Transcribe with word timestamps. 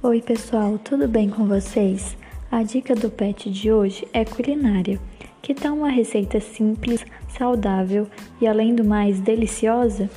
Oi, 0.00 0.22
pessoal, 0.22 0.78
tudo 0.78 1.08
bem 1.08 1.28
com 1.28 1.44
vocês? 1.48 2.16
A 2.52 2.62
dica 2.62 2.94
do 2.94 3.10
pet 3.10 3.50
de 3.50 3.72
hoje 3.72 4.06
é 4.12 4.24
culinária. 4.24 5.00
Que 5.42 5.52
tal 5.52 5.74
uma 5.74 5.90
receita 5.90 6.38
simples, 6.38 7.04
saudável 7.36 8.06
e, 8.40 8.46
além 8.46 8.76
do 8.76 8.84
mais, 8.84 9.18
deliciosa? 9.18 10.08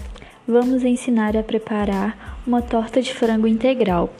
Vamos 0.48 0.84
ensinar 0.84 1.36
a 1.36 1.42
preparar 1.42 2.40
uma 2.46 2.62
torta 2.62 3.02
de 3.02 3.12
frango 3.12 3.48
integral. 3.48 4.14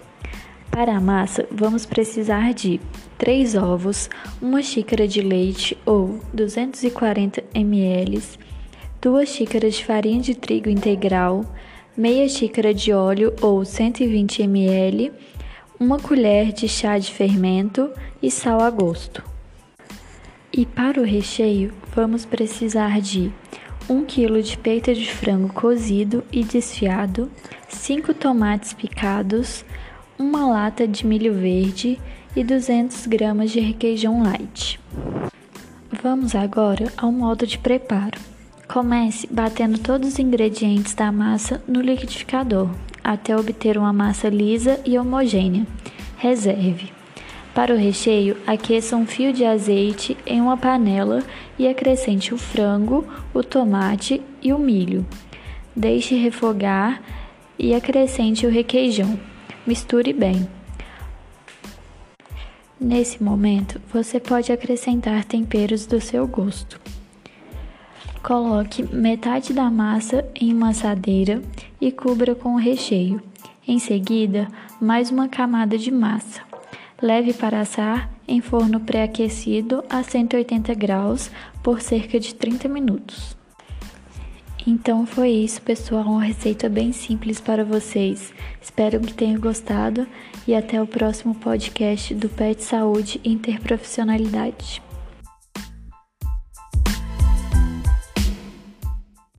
Para 0.72 0.98
a 0.98 1.00
massa, 1.00 1.48
vamos 1.52 1.86
precisar 1.86 2.56
de 2.56 2.82
3 3.20 3.54
ovos, 3.54 4.10
uma 4.42 4.64
xícara 4.64 5.08
de 5.08 5.22
leite 5.22 5.78
ou 5.86 6.20
240 6.34 7.44
ml, 7.54 8.20
2 9.00 9.30
xícaras 9.30 9.76
de 9.76 9.86
farinha 9.86 10.22
de 10.22 10.34
trigo 10.34 10.70
integral, 10.70 11.46
meia 11.96 12.28
xícara 12.28 12.74
de 12.74 12.92
óleo 12.92 13.32
ou 13.44 13.64
120 13.64 14.42
ml, 14.42 15.12
uma 15.82 15.98
colher 15.98 16.52
de 16.52 16.70
chá 16.70 17.00
de 17.00 17.12
fermento 17.12 17.90
e 18.22 18.30
sal 18.30 18.62
a 18.62 18.70
gosto. 18.70 19.24
E 20.54 20.64
para 20.64 21.02
o 21.02 21.04
recheio, 21.04 21.74
vamos 21.96 22.24
precisar 22.24 23.02
de 23.02 23.32
1 23.90 24.06
kg 24.06 24.44
de 24.44 24.60
peito 24.60 24.94
de 24.94 25.12
frango 25.12 25.52
cozido 25.52 26.24
e 26.32 26.44
desfiado, 26.44 27.32
5 27.68 28.14
tomates 28.14 28.74
picados, 28.74 29.66
uma 30.20 30.46
lata 30.46 30.88
de 30.88 31.04
milho 31.04 31.34
verde 31.34 32.00
e 32.36 32.44
200 32.44 33.08
gramas 33.08 33.50
de 33.50 33.60
requeijão 33.60 34.22
light. 34.22 34.80
Vamos 36.04 36.36
agora 36.36 36.94
ao 36.96 37.12
modo 37.12 37.48
de 37.48 37.58
preparo. 37.58 38.20
Comece 38.68 39.26
batendo 39.32 39.80
todos 39.80 40.10
os 40.10 40.20
ingredientes 40.20 40.94
da 40.94 41.12
massa 41.12 41.60
no 41.68 41.82
liquidificador, 41.82 42.70
até 43.04 43.36
obter 43.36 43.78
uma 43.78 43.94
massa 43.94 44.30
lisa 44.30 44.80
e 44.86 44.98
homogênea. 44.98 45.66
Reserve. 46.18 46.92
Para 47.54 47.74
o 47.74 47.78
recheio, 47.78 48.38
aqueça 48.48 48.96
um 48.96 49.06
fio 49.06 49.34
de 49.34 49.44
azeite 49.44 50.18
em 50.26 50.40
uma 50.40 50.56
panela 50.56 51.22
e 51.60 51.68
acrescente 51.68 52.34
o 52.34 52.38
frango, 52.38 53.06
o 53.34 53.44
tomate 53.44 54.22
e 54.42 54.54
o 54.54 54.58
milho. 54.58 55.06
Deixe 55.76 56.16
refogar 56.16 57.02
e 57.60 57.74
acrescente 57.74 58.46
o 58.46 58.50
requeijão. 58.50 59.20
Misture 59.68 60.14
bem. 60.14 60.48
Nesse 62.80 63.22
momento, 63.22 63.80
você 63.94 64.20
pode 64.20 64.52
acrescentar 64.52 65.24
temperos 65.26 65.86
do 65.86 66.02
seu 66.02 66.26
gosto. 66.26 66.80
Coloque 68.24 68.84
metade 68.84 69.52
da 69.52 69.70
massa 69.72 70.24
em 70.36 70.54
uma 70.54 70.70
assadeira 70.70 71.42
e 71.80 71.92
cubra 71.92 72.36
com 72.36 72.54
o 72.54 72.60
recheio. 72.60 73.20
Em 73.68 73.80
seguida, 73.80 74.48
mais 74.80 75.10
uma 75.10 75.28
camada 75.28 75.76
de 75.76 75.90
massa. 75.90 76.42
Leve 77.02 77.34
para 77.34 77.62
assar 77.62 78.12
em 78.28 78.40
forno 78.40 78.80
pré-aquecido 78.80 79.84
a 79.90 80.04
180 80.04 80.74
graus 80.76 81.32
por 81.64 81.82
cerca 81.82 82.20
de 82.20 82.36
30 82.36 82.68
minutos. 82.68 83.36
Então 84.68 85.08
foi 85.08 85.32
isso, 85.32 85.60
pessoal, 85.64 86.06
uma 86.06 86.24
receita 86.24 86.70
bem 86.70 86.92
simples 86.92 87.42
para 87.42 87.66
vocês. 87.66 88.32
Espero 88.62 89.00
que 89.00 89.16
tenham 89.16 89.42
gostado 89.42 90.06
e 90.48 90.54
até 90.54 90.80
o 90.80 90.86
próximo 90.86 91.34
podcast 91.34 92.14
do 92.14 92.30
Pet 92.30 92.64
Saúde 92.64 93.20
Interprofissionalidade. 93.26 94.91